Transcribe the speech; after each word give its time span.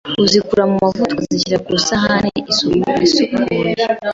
uzikura 0.23 0.63
mu 0.69 0.75
mavuta 0.83 1.11
ukazishyira 1.13 1.57
ku 1.65 1.69
isahane 1.79 2.29
isukuye; 2.51 3.55